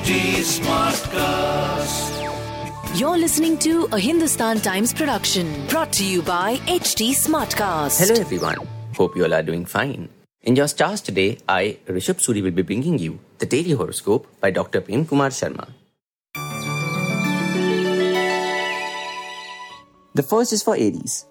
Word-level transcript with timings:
HT 0.00 0.40
Smartcast. 0.40 2.08
You're 2.98 3.18
listening 3.18 3.58
to 3.58 3.86
a 3.92 3.98
Hindustan 3.98 4.58
Times 4.60 4.94
production 4.94 5.66
brought 5.68 5.92
to 5.92 6.04
you 6.04 6.22
by 6.22 6.56
HT 6.56 7.10
Smartcast. 7.10 7.98
Hello 8.00 8.18
everyone. 8.18 8.56
Hope 8.96 9.14
you 9.14 9.24
all 9.24 9.34
are 9.34 9.42
doing 9.42 9.66
fine. 9.66 10.08
In 10.40 10.56
your 10.56 10.68
stars 10.68 11.02
today, 11.02 11.36
I, 11.46 11.76
Rishabh 11.86 12.16
Suri, 12.24 12.42
will 12.42 12.50
be 12.50 12.62
bringing 12.62 12.98
you 12.98 13.18
the 13.40 13.44
daily 13.44 13.72
horoscope 13.72 14.26
by 14.40 14.50
Dr. 14.50 14.80
Prem 14.80 15.04
Kumar 15.04 15.28
Sharma. 15.28 15.68
The 20.14 20.22
first 20.22 20.54
is 20.54 20.62
for 20.62 20.76
Aries. 20.76 21.26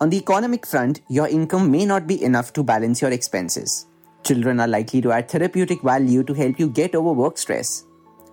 On 0.00 0.08
the 0.08 0.18
economic 0.18 0.66
front, 0.66 1.00
your 1.10 1.26
income 1.26 1.68
may 1.68 1.84
not 1.84 2.06
be 2.06 2.22
enough 2.22 2.52
to 2.52 2.62
balance 2.62 3.02
your 3.02 3.10
expenses. 3.10 3.86
Children 4.22 4.60
are 4.60 4.68
likely 4.68 5.00
to 5.00 5.10
add 5.10 5.28
therapeutic 5.28 5.82
value 5.82 6.22
to 6.22 6.32
help 6.34 6.60
you 6.60 6.68
get 6.68 6.94
over 6.94 7.12
work 7.12 7.38
stress. 7.38 7.84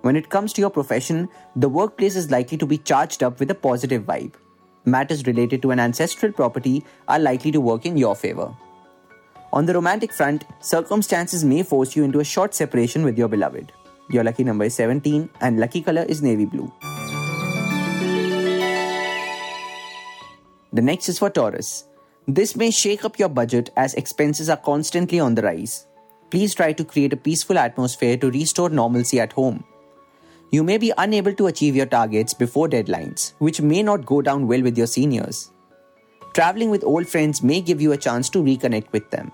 When 0.05 0.15
it 0.15 0.29
comes 0.29 0.53
to 0.53 0.61
your 0.61 0.69
profession, 0.69 1.29
the 1.55 1.67
workplace 1.67 2.15
is 2.15 2.29
likely 2.29 2.59
to 2.59 2.67
be 2.67 2.77
charged 2.77 3.23
up 3.23 3.39
with 3.39 3.49
a 3.49 3.55
positive 3.55 4.03
vibe. 4.03 4.35
Matters 4.85 5.25
related 5.25 5.63
to 5.63 5.71
an 5.71 5.79
ancestral 5.79 6.31
property 6.31 6.85
are 7.07 7.17
likely 7.17 7.51
to 7.51 7.59
work 7.59 7.87
in 7.87 7.97
your 7.97 8.15
favor. 8.15 8.55
On 9.51 9.65
the 9.65 9.73
romantic 9.73 10.13
front, 10.13 10.45
circumstances 10.59 11.43
may 11.43 11.63
force 11.63 11.95
you 11.95 12.03
into 12.03 12.19
a 12.19 12.23
short 12.23 12.53
separation 12.53 13.03
with 13.03 13.17
your 13.17 13.27
beloved. 13.27 13.71
Your 14.11 14.23
lucky 14.23 14.43
number 14.43 14.65
is 14.65 14.75
17 14.75 15.27
and 15.41 15.59
lucky 15.59 15.81
color 15.81 16.03
is 16.03 16.21
navy 16.21 16.45
blue. 16.45 16.71
The 20.71 20.83
next 20.83 21.09
is 21.09 21.17
for 21.17 21.31
Taurus. 21.31 21.85
This 22.27 22.55
may 22.55 22.69
shake 22.69 23.05
up 23.05 23.17
your 23.17 23.29
budget 23.29 23.71
as 23.75 23.95
expenses 23.95 24.51
are 24.51 24.57
constantly 24.71 25.19
on 25.19 25.33
the 25.33 25.41
rise. 25.41 25.87
Please 26.29 26.53
try 26.53 26.73
to 26.73 26.85
create 26.85 27.13
a 27.13 27.17
peaceful 27.17 27.57
atmosphere 27.57 28.17
to 28.17 28.29
restore 28.29 28.69
normalcy 28.69 29.19
at 29.19 29.33
home. 29.33 29.63
You 30.51 30.63
may 30.63 30.77
be 30.77 30.93
unable 30.97 31.33
to 31.33 31.47
achieve 31.47 31.75
your 31.75 31.87
targets 31.87 32.33
before 32.33 32.69
deadlines, 32.69 33.33
which 33.39 33.61
may 33.61 33.81
not 33.81 34.05
go 34.05 34.21
down 34.21 34.47
well 34.47 34.61
with 34.61 34.77
your 34.77 34.87
seniors. 34.87 35.51
Traveling 36.33 36.69
with 36.69 36.83
old 36.83 37.07
friends 37.07 37.41
may 37.41 37.61
give 37.61 37.81
you 37.81 37.93
a 37.93 37.97
chance 37.97 38.29
to 38.29 38.43
reconnect 38.43 38.91
with 38.91 39.09
them. 39.09 39.31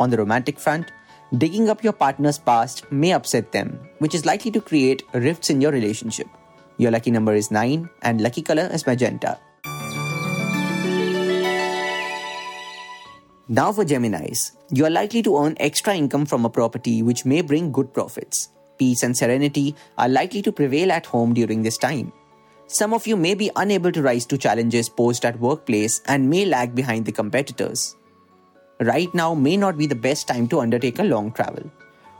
On 0.00 0.08
the 0.08 0.16
romantic 0.16 0.58
front, 0.58 0.90
digging 1.36 1.68
up 1.68 1.84
your 1.84 1.92
partner's 1.92 2.38
past 2.38 2.90
may 2.90 3.12
upset 3.12 3.52
them, 3.52 3.78
which 3.98 4.14
is 4.14 4.24
likely 4.24 4.50
to 4.52 4.60
create 4.60 5.02
rifts 5.12 5.50
in 5.50 5.60
your 5.60 5.70
relationship. 5.70 6.28
Your 6.78 6.90
lucky 6.90 7.10
number 7.10 7.34
is 7.34 7.50
9 7.50 7.88
and 8.02 8.20
lucky 8.20 8.42
color 8.42 8.68
is 8.72 8.86
magenta. 8.86 9.38
Now 13.48 13.70
for 13.70 13.84
Geminis, 13.84 14.52
you 14.70 14.86
are 14.86 14.90
likely 14.90 15.22
to 15.24 15.36
earn 15.36 15.56
extra 15.60 15.94
income 15.94 16.24
from 16.24 16.46
a 16.46 16.50
property 16.50 17.02
which 17.02 17.26
may 17.26 17.42
bring 17.42 17.70
good 17.70 17.92
profits. 17.92 18.48
Peace 18.82 19.04
and 19.04 19.16
serenity 19.16 19.76
are 19.96 20.08
likely 20.08 20.42
to 20.42 20.50
prevail 20.50 20.90
at 20.90 21.06
home 21.06 21.32
during 21.32 21.62
this 21.62 21.78
time. 21.78 22.12
Some 22.66 22.92
of 22.92 23.06
you 23.06 23.16
may 23.16 23.34
be 23.34 23.48
unable 23.54 23.92
to 23.92 24.02
rise 24.02 24.26
to 24.26 24.36
challenges 24.36 24.88
posed 24.88 25.24
at 25.24 25.38
workplace 25.38 26.00
and 26.06 26.28
may 26.28 26.44
lag 26.44 26.74
behind 26.74 27.06
the 27.06 27.12
competitors. 27.12 27.94
Right 28.80 29.14
now 29.14 29.34
may 29.34 29.56
not 29.56 29.78
be 29.78 29.86
the 29.86 29.94
best 29.94 30.26
time 30.26 30.48
to 30.48 30.58
undertake 30.58 30.98
a 30.98 31.04
long 31.04 31.30
travel. 31.30 31.70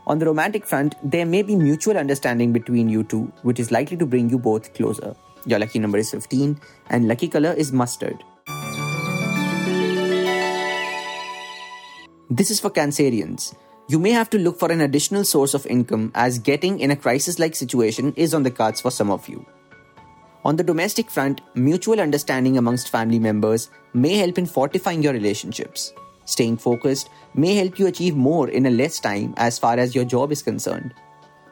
On 0.07 0.19
the 0.19 0.25
romantic 0.25 0.65
front, 0.65 0.95
there 1.03 1.25
may 1.25 1.41
be 1.43 1.57
mutual 1.57 1.97
understanding 1.97 2.53
between 2.53 2.87
you 2.87 3.03
two, 3.03 3.23
which 3.41 3.59
is 3.59 3.69
likely 3.69 3.97
to 3.97 4.05
bring 4.05 4.29
you 4.29 4.39
both 4.39 4.73
closer. 4.73 5.13
Your 5.45 5.59
lucky 5.59 5.79
number 5.79 5.97
is 5.97 6.11
15 6.11 6.57
and 6.91 7.09
lucky 7.09 7.27
color 7.27 7.51
is 7.51 7.73
mustard. 7.73 8.23
This 12.29 12.51
is 12.51 12.61
for 12.61 12.69
Cancerians. 12.69 13.53
You 13.89 13.99
may 13.99 14.11
have 14.11 14.29
to 14.29 14.39
look 14.39 14.57
for 14.57 14.71
an 14.71 14.79
additional 14.79 15.25
source 15.25 15.53
of 15.53 15.65
income 15.65 16.11
as 16.15 16.39
getting 16.39 16.79
in 16.79 16.91
a 16.91 16.95
crisis 16.95 17.37
like 17.37 17.53
situation 17.53 18.13
is 18.15 18.33
on 18.33 18.43
the 18.43 18.51
cards 18.51 18.79
for 18.79 18.89
some 18.89 19.11
of 19.11 19.27
you. 19.27 19.45
On 20.45 20.55
the 20.55 20.63
domestic 20.63 21.09
front, 21.09 21.41
mutual 21.53 21.99
understanding 21.99 22.57
amongst 22.57 22.89
family 22.89 23.19
members 23.19 23.69
may 23.93 24.15
help 24.15 24.37
in 24.37 24.45
fortifying 24.45 25.03
your 25.03 25.11
relationships. 25.11 25.93
Staying 26.23 26.57
focused 26.57 27.09
may 27.33 27.55
help 27.55 27.77
you 27.77 27.87
achieve 27.87 28.15
more 28.15 28.49
in 28.49 28.65
a 28.65 28.71
less 28.71 29.01
time 29.01 29.33
as 29.35 29.59
far 29.59 29.77
as 29.77 29.93
your 29.93 30.05
job 30.05 30.31
is 30.31 30.41
concerned. 30.41 30.93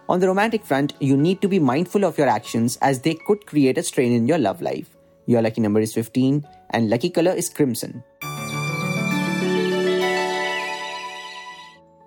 On 0.07 0.21
the 0.21 0.27
romantic 0.27 0.63
front, 0.63 0.93
you 0.99 1.17
need 1.17 1.41
to 1.41 1.49
be 1.49 1.59
mindful 1.59 2.05
of 2.05 2.17
your 2.17 2.27
actions 2.27 2.77
as 2.81 3.01
they 3.01 3.13
could 3.13 3.45
create 3.45 3.77
a 3.77 3.83
strain 3.83 4.13
in 4.13 4.27
your 4.27 4.37
love 4.37 4.61
life. 4.61 4.95
Your 5.25 5.41
lucky 5.41 5.59
number 5.59 5.81
is 5.81 5.93
15 5.93 6.47
and 6.69 6.89
lucky 6.89 7.09
color 7.09 7.31
is 7.31 7.49
crimson. 7.49 8.03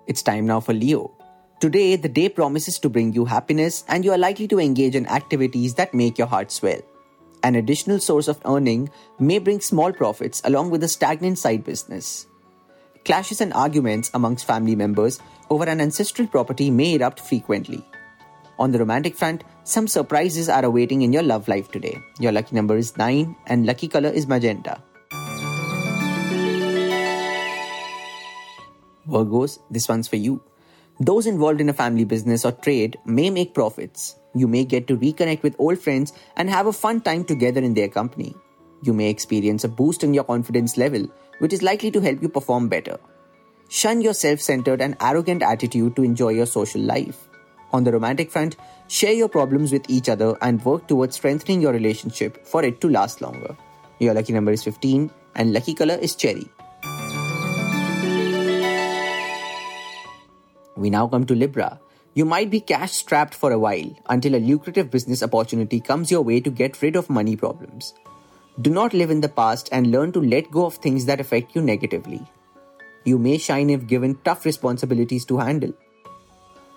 It's 0.07 0.21
time 0.21 0.45
now 0.45 0.59
for 0.59 0.73
Leo. 0.73 1.11
Today, 1.59 1.95
the 1.95 2.09
day 2.09 2.29
promises 2.29 2.77
to 2.79 2.89
bring 2.89 3.13
you 3.13 3.25
happiness, 3.25 3.83
and 3.87 4.05
you 4.05 4.11
are 4.11 4.17
likely 4.17 4.47
to 4.49 4.59
engage 4.59 4.95
in 4.95 5.07
activities 5.07 5.73
that 5.75 5.93
make 5.93 6.17
your 6.17 6.27
heart 6.27 6.51
swell. 6.51 6.79
An 7.41 7.55
additional 7.55 7.99
source 7.99 8.27
of 8.27 8.39
earning 8.45 8.89
may 9.19 9.39
bring 9.39 9.61
small 9.61 9.91
profits 9.91 10.41
along 10.45 10.69
with 10.69 10.83
a 10.83 10.87
stagnant 10.87 11.39
side 11.39 11.63
business. 11.63 12.27
Clashes 13.03 13.41
and 13.41 13.53
arguments 13.53 14.11
amongst 14.13 14.45
family 14.45 14.75
members 14.75 15.19
over 15.49 15.65
an 15.65 15.81
ancestral 15.81 16.27
property 16.27 16.69
may 16.69 16.95
erupt 16.95 17.19
frequently. 17.19 17.83
On 18.59 18.71
the 18.71 18.79
romantic 18.79 19.15
front, 19.15 19.43
some 19.63 19.87
surprises 19.87 20.49
are 20.49 20.65
awaiting 20.65 21.01
in 21.01 21.13
your 21.13 21.23
love 21.23 21.47
life 21.47 21.71
today. 21.71 21.97
Your 22.19 22.31
lucky 22.31 22.55
number 22.55 22.77
is 22.77 22.95
9 22.97 23.35
and 23.47 23.65
lucky 23.65 23.87
color 23.87 24.09
is 24.09 24.27
magenta. 24.27 24.81
Virgos, 29.07 29.59
this 29.69 29.87
one's 29.87 30.07
for 30.07 30.15
you. 30.15 30.41
Those 30.99 31.27
involved 31.27 31.61
in 31.61 31.69
a 31.69 31.73
family 31.73 32.05
business 32.05 32.45
or 32.45 32.51
trade 32.51 32.97
may 33.05 33.29
make 33.29 33.53
profits. 33.53 34.15
You 34.33 34.47
may 34.47 34.63
get 34.63 34.87
to 34.87 34.97
reconnect 34.97 35.43
with 35.43 35.55
old 35.59 35.79
friends 35.79 36.13
and 36.37 36.49
have 36.49 36.67
a 36.67 36.73
fun 36.73 37.01
time 37.01 37.23
together 37.23 37.61
in 37.61 37.73
their 37.73 37.89
company. 37.89 38.35
You 38.81 38.93
may 38.93 39.09
experience 39.09 39.63
a 39.63 39.69
boost 39.69 40.03
in 40.03 40.13
your 40.13 40.23
confidence 40.23 40.77
level, 40.77 41.07
which 41.39 41.53
is 41.53 41.63
likely 41.63 41.91
to 41.91 42.01
help 42.01 42.21
you 42.21 42.29
perform 42.29 42.69
better. 42.69 42.97
Shun 43.67 44.01
your 44.01 44.13
self 44.13 44.39
centered 44.39 44.81
and 44.81 44.95
arrogant 45.01 45.41
attitude 45.41 45.95
to 45.95 46.03
enjoy 46.03 46.29
your 46.29 46.45
social 46.45 46.81
life. 46.81 47.27
On 47.73 47.83
the 47.83 47.91
romantic 47.91 48.31
front, 48.31 48.55
share 48.87 49.13
your 49.13 49.27
problems 49.27 49.71
with 49.71 49.89
each 49.89 50.07
other 50.07 50.37
and 50.41 50.63
work 50.63 50.87
towards 50.87 51.15
strengthening 51.15 51.61
your 51.61 51.73
relationship 51.73 52.45
for 52.45 52.63
it 52.63 52.79
to 52.81 52.89
last 52.89 53.21
longer. 53.21 53.57
Your 53.99 54.13
lucky 54.13 54.33
number 54.33 54.51
is 54.51 54.63
15 54.63 55.09
and 55.35 55.51
lucky 55.51 55.73
color 55.73 55.95
is 55.95 56.15
cherry. 56.15 56.49
We 60.85 60.91
now 60.91 61.07
come 61.07 61.25
to 61.25 61.33
Libra. 61.33 61.79
You 62.13 62.25
might 62.25 62.51
be 62.51 62.59
cash 62.59 62.91
strapped 62.91 63.33
for 63.33 63.51
a 63.51 63.57
while 63.57 63.89
until 64.07 64.35
a 64.35 64.45
lucrative 64.49 64.91
business 64.91 65.23
opportunity 65.23 65.79
comes 65.79 66.11
your 66.11 66.21
way 66.21 66.39
to 66.41 66.51
get 66.51 66.79
rid 66.83 66.95
of 66.95 67.09
money 67.09 67.35
problems. 67.35 67.95
Do 68.61 68.69
not 68.69 68.93
live 68.93 69.09
in 69.09 69.19
the 69.19 69.27
past 69.39 69.67
and 69.71 69.89
learn 69.89 70.11
to 70.11 70.21
let 70.21 70.51
go 70.51 70.67
of 70.67 70.75
things 70.75 71.07
that 71.07 71.19
affect 71.19 71.55
you 71.55 71.63
negatively. 71.63 72.21
You 73.03 73.17
may 73.17 73.39
shine 73.39 73.71
if 73.71 73.87
given 73.87 74.19
tough 74.23 74.45
responsibilities 74.45 75.25
to 75.25 75.39
handle. 75.39 75.73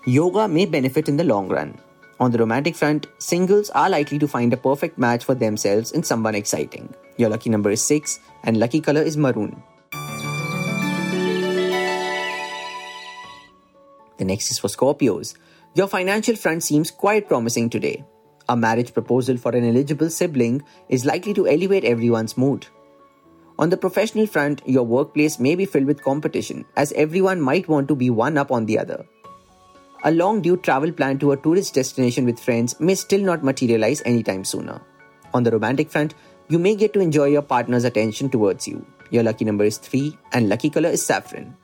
Yoga 0.06 0.48
may 0.48 0.64
benefit 0.64 1.06
in 1.06 1.18
the 1.18 1.24
long 1.24 1.48
run. 1.48 1.78
On 2.18 2.30
the 2.30 2.38
romantic 2.38 2.76
front, 2.76 3.08
singles 3.18 3.68
are 3.74 3.90
likely 3.90 4.18
to 4.20 4.26
find 4.26 4.54
a 4.54 4.62
perfect 4.68 4.96
match 4.96 5.22
for 5.22 5.34
themselves 5.34 5.92
in 5.92 6.02
someone 6.02 6.34
exciting. 6.34 6.94
Your 7.18 7.28
lucky 7.28 7.50
number 7.50 7.70
is 7.70 7.84
6 7.84 8.20
and 8.44 8.56
lucky 8.56 8.80
color 8.80 9.02
is 9.02 9.18
maroon. 9.18 9.62
The 14.18 14.24
next 14.24 14.50
is 14.50 14.58
for 14.58 14.68
Scorpios. 14.68 15.34
Your 15.74 15.86
financial 15.86 16.36
front 16.36 16.62
seems 16.62 16.90
quite 16.90 17.28
promising 17.28 17.70
today. 17.70 18.04
A 18.48 18.56
marriage 18.56 18.92
proposal 18.92 19.36
for 19.36 19.52
an 19.52 19.64
eligible 19.64 20.10
sibling 20.10 20.62
is 20.88 21.04
likely 21.04 21.34
to 21.34 21.46
elevate 21.46 21.84
everyone's 21.84 22.36
mood. 22.36 22.66
On 23.58 23.68
the 23.68 23.76
professional 23.76 24.26
front, 24.26 24.62
your 24.66 24.84
workplace 24.84 25.38
may 25.38 25.54
be 25.54 25.66
filled 25.66 25.86
with 25.86 26.02
competition, 26.02 26.64
as 26.76 26.92
everyone 26.92 27.40
might 27.40 27.68
want 27.68 27.88
to 27.88 27.96
be 27.96 28.08
one 28.08 28.38
up 28.38 28.52
on 28.52 28.66
the 28.66 28.78
other. 28.78 29.04
A 30.04 30.12
long 30.12 30.40
due 30.40 30.56
travel 30.56 30.92
plan 30.92 31.18
to 31.18 31.32
a 31.32 31.36
tourist 31.36 31.74
destination 31.74 32.24
with 32.24 32.38
friends 32.38 32.78
may 32.78 32.94
still 32.94 33.20
not 33.20 33.42
materialize 33.42 34.00
anytime 34.04 34.44
sooner. 34.44 34.80
On 35.34 35.42
the 35.42 35.50
romantic 35.50 35.90
front, 35.90 36.14
you 36.48 36.58
may 36.58 36.76
get 36.76 36.92
to 36.94 37.00
enjoy 37.00 37.26
your 37.26 37.42
partner's 37.42 37.84
attention 37.84 38.30
towards 38.30 38.66
you. 38.66 38.86
Your 39.10 39.24
lucky 39.24 39.44
number 39.44 39.64
is 39.64 39.78
3 39.78 40.16
and 40.32 40.48
lucky 40.48 40.70
color 40.70 40.90
is 40.90 41.04
saffron. 41.04 41.56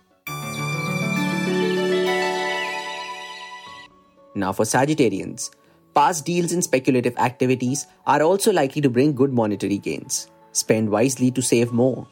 Now 4.35 4.53
for 4.53 4.65
Sagittarians. 4.65 5.51
Past 5.95 6.27
deals 6.27 6.53
and 6.53 6.63
speculative 6.63 7.17
activities 7.19 7.87
are 8.07 8.23
also 8.23 8.53
likely 8.53 8.83
to 8.83 8.91
bring 8.91 9.15
good 9.15 9.33
monetary 9.33 9.79
gains. 9.79 10.29
Spend 10.51 10.91
wisely 10.91 11.31
to 11.31 11.41
save 11.41 11.73
more. 11.73 12.09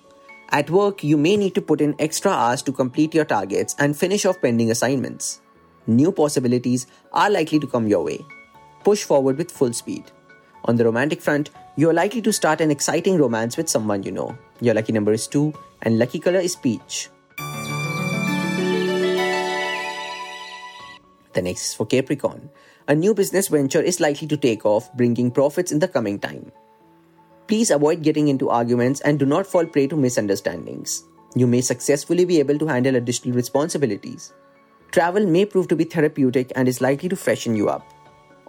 At 0.51 0.71
work, 0.71 1.03
you 1.03 1.17
may 1.17 1.37
need 1.37 1.55
to 1.57 1.63
put 1.63 1.81
in 1.81 1.97
extra 1.99 2.31
hours 2.31 2.63
to 2.63 2.73
complete 2.73 3.15
your 3.15 3.25
targets 3.25 3.75
and 3.79 3.97
finish 3.97 4.25
off 4.25 4.41
pending 4.41 4.71
assignments. 4.71 5.41
New 5.87 6.13
possibilities 6.13 6.87
are 7.13 7.31
likely 7.31 7.59
to 7.59 7.67
come 7.67 7.89
your 7.89 8.05
way. 8.05 8.21
Push 8.85 9.03
forward 9.03 9.37
with 9.37 9.51
full 9.51 9.73
speed. 9.73 10.05
On 10.67 10.77
the 10.77 10.85
romantic 10.85 11.21
front, 11.21 11.51
you 11.75 11.91
are 11.91 11.95
likely 11.95 12.23
to 12.23 12.33
start 12.33 12.61
an 12.61 12.71
exciting 12.71 13.19
romance 13.19 13.57
with 13.57 13.69
someone 13.69 14.05
you 14.05 14.13
know. 14.13 14.37
Your 14.61 14.75
lucky 14.75 14.93
number 14.93 15.13
is 15.13 15.27
2 15.27 15.53
and 15.83 15.99
lucky 15.99 16.21
color 16.21 16.39
is 16.39 16.55
peach. 16.55 17.09
The 21.33 21.43
next 21.43 21.71
is 21.71 21.75
for 21.75 21.87
Capricorn. 21.87 22.51
A 22.89 22.95
new 22.95 23.15
business 23.15 23.49
venture 23.49 23.81
is 23.81 24.01
likely 24.01 24.29
to 24.29 24.37
take 24.37 24.67
off, 24.67 24.93
bringing 24.95 25.31
profits 25.31 25.73
in 25.73 25.79
the 25.79 25.89
coming 25.89 26.19
time. 26.19 26.53
Please 27.47 27.71
avoid 27.71 28.03
getting 28.03 28.29
into 28.29 28.51
arguments 28.51 29.01
and 29.01 29.19
do 29.19 29.27
not 29.27 29.47
fall 29.47 29.67
prey 29.67 29.87
to 29.87 29.97
misunderstandings. 29.97 31.05
You 31.35 31.47
may 31.47 31.61
successfully 31.61 32.25
be 32.25 32.39
able 32.39 32.59
to 32.59 32.67
handle 32.67 32.97
additional 32.97 33.35
responsibilities. 33.35 34.33
Travel 34.91 35.27
may 35.27 35.47
prove 35.47 35.69
to 35.69 35.77
be 35.77 35.85
therapeutic 35.85 36.53
and 36.55 36.69
is 36.69 36.81
likely 36.81 37.09
to 37.09 37.17
freshen 37.17 37.57
you 37.57 37.69
up. 37.69 37.87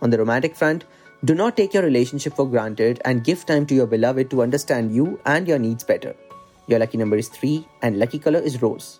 On 0.01 0.09
the 0.09 0.17
romantic 0.17 0.55
front, 0.55 0.83
do 1.23 1.33
not 1.33 1.55
take 1.55 1.73
your 1.73 1.83
relationship 1.83 2.35
for 2.35 2.49
granted 2.49 3.01
and 3.05 3.23
give 3.23 3.45
time 3.45 3.65
to 3.67 3.75
your 3.75 3.87
beloved 3.87 4.29
to 4.31 4.41
understand 4.41 4.93
you 4.93 5.19
and 5.25 5.47
your 5.47 5.59
needs 5.59 5.85
better. 5.85 6.13
Your 6.67 6.79
lucky 6.79 6.97
number 6.97 7.15
is 7.15 7.29
3 7.29 7.65
and 7.81 7.97
lucky 7.97 8.19
color 8.19 8.39
is 8.39 8.61
rose. 8.61 8.99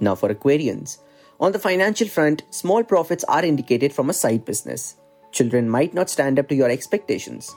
Now 0.00 0.14
for 0.14 0.32
Aquarians. 0.32 0.98
On 1.40 1.52
the 1.52 1.58
financial 1.58 2.08
front, 2.08 2.42
small 2.50 2.82
profits 2.82 3.24
are 3.24 3.44
indicated 3.44 3.92
from 3.92 4.10
a 4.10 4.14
side 4.14 4.44
business. 4.44 4.96
Children 5.32 5.68
might 5.68 5.94
not 5.94 6.10
stand 6.10 6.38
up 6.38 6.48
to 6.48 6.54
your 6.54 6.70
expectations. 6.70 7.54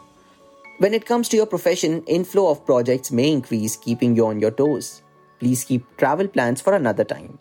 When 0.79 0.93
it 0.93 1.05
comes 1.05 1.29
to 1.29 1.37
your 1.37 1.45
profession, 1.45 2.03
inflow 2.07 2.49
of 2.49 2.65
projects 2.65 3.11
may 3.11 3.31
increase, 3.31 3.75
keeping 3.77 4.15
you 4.15 4.25
on 4.25 4.39
your 4.39 4.51
toes. 4.51 5.01
Please 5.39 5.63
keep 5.63 5.85
travel 5.97 6.27
plans 6.27 6.61
for 6.61 6.73
another 6.73 7.03
time. 7.03 7.39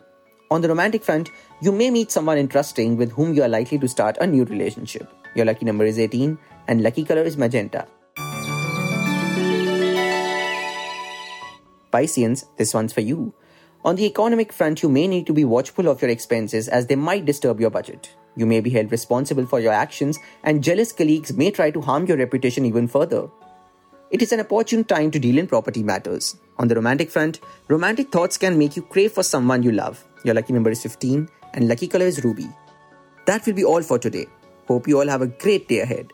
On 0.51 0.61
the 0.61 0.67
romantic 0.67 1.03
front, 1.03 1.29
you 1.61 1.71
may 1.71 1.89
meet 1.89 2.11
someone 2.11 2.37
interesting 2.37 2.97
with 2.97 3.11
whom 3.13 3.33
you 3.33 3.41
are 3.43 3.49
likely 3.49 3.79
to 3.79 3.87
start 3.87 4.17
a 4.19 4.27
new 4.27 4.43
relationship. 4.45 5.07
Your 5.35 5.45
lucky 5.45 5.65
number 5.65 5.85
is 5.85 5.97
18 5.97 6.37
and 6.67 6.83
lucky 6.83 7.03
color 7.03 7.21
is 7.21 7.37
magenta. 7.37 7.87
Pisceans, 11.91 12.45
this 12.57 12.73
one's 12.73 12.93
for 12.93 13.01
you. 13.01 13.33
On 13.83 13.95
the 13.95 14.05
economic 14.05 14.53
front, 14.53 14.83
you 14.83 14.89
may 14.89 15.07
need 15.07 15.25
to 15.25 15.33
be 15.33 15.43
watchful 15.43 15.87
of 15.87 16.01
your 16.01 16.11
expenses 16.11 16.67
as 16.67 16.85
they 16.85 16.95
might 16.95 17.25
disturb 17.25 17.59
your 17.59 17.71
budget. 17.71 18.15
You 18.35 18.45
may 18.45 18.59
be 18.59 18.69
held 18.69 18.91
responsible 18.91 19.47
for 19.47 19.59
your 19.59 19.73
actions, 19.73 20.19
and 20.43 20.63
jealous 20.63 20.91
colleagues 20.93 21.33
may 21.33 21.49
try 21.49 21.71
to 21.71 21.81
harm 21.81 22.05
your 22.05 22.17
reputation 22.17 22.65
even 22.65 22.87
further. 22.87 23.27
It 24.11 24.21
is 24.21 24.31
an 24.31 24.39
opportune 24.39 24.83
time 24.83 25.09
to 25.11 25.19
deal 25.19 25.39
in 25.39 25.47
property 25.47 25.81
matters. 25.81 26.37
On 26.59 26.67
the 26.67 26.75
romantic 26.75 27.09
front, 27.09 27.39
romantic 27.69 28.11
thoughts 28.11 28.37
can 28.37 28.57
make 28.57 28.75
you 28.75 28.83
crave 28.83 29.13
for 29.13 29.23
someone 29.23 29.63
you 29.63 29.71
love. 29.71 30.05
Your 30.23 30.35
lucky 30.35 30.53
number 30.53 30.69
is 30.69 30.83
15, 30.83 31.27
and 31.55 31.67
lucky 31.67 31.87
color 31.87 32.05
is 32.05 32.23
ruby. 32.23 32.49
That 33.25 33.45
will 33.47 33.53
be 33.53 33.63
all 33.63 33.81
for 33.81 33.97
today. 33.97 34.27
Hope 34.67 34.87
you 34.87 34.99
all 34.99 35.07
have 35.07 35.23
a 35.23 35.27
great 35.27 35.67
day 35.67 35.79
ahead. 35.79 36.13